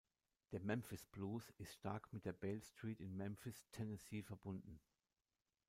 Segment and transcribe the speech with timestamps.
[0.51, 4.79] Der Memphis Blues ist stark mit der Beale Street in Memphis, Tennessee verbunden.